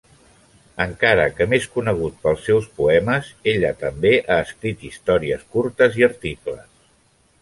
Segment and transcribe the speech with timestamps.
[0.85, 6.65] Encara que més conegut pels seus poemes, ella també ha escrit històries curtes i articles.